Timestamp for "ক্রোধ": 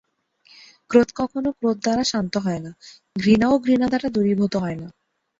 0.91-1.09, 1.51-1.77